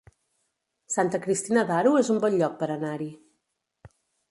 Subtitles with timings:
[0.93, 3.13] Santa Cristina d'Aro es un bon lloc per anar-hi